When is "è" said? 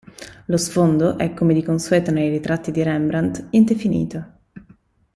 1.19-1.31